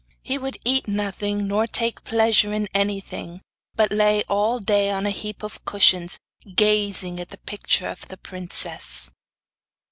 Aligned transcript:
He 0.23 0.39
would 0.39 0.57
eat 0.65 0.87
nothing 0.87 1.45
nor 1.47 1.67
take 1.67 2.03
pleasure 2.03 2.51
in 2.51 2.67
anything, 2.73 3.41
but 3.75 3.91
lay 3.91 4.23
all 4.23 4.59
day 4.59 4.89
on 4.89 5.05
a 5.05 5.11
heap 5.11 5.43
of 5.43 5.63
cushions, 5.63 6.17
gazing 6.55 7.19
at 7.19 7.29
the 7.29 7.37
picture 7.37 7.87
of 7.87 8.07
the 8.07 8.17
princess. 8.17 9.11